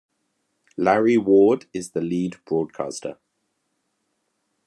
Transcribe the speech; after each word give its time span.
Larry 0.77 1.19
Ward 1.19 1.67
is 1.73 1.91
the 1.91 2.01
lead 2.01 2.37
broadcaster. 2.45 3.19